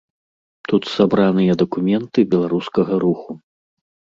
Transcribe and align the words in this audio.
Тут 0.69 0.83
сабраныя 0.93 1.53
дакументы 1.63 2.19
беларускага 2.35 2.93
руху. 3.05 3.31